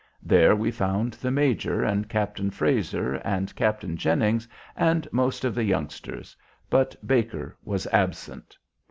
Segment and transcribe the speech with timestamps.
[0.23, 5.63] There we found the major, and Captain Frazer, and Captain Jennings, and most of the
[5.63, 6.35] youngsters,
[6.71, 8.57] but Baker was absent.